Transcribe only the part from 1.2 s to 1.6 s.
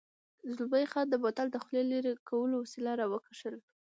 بوتل د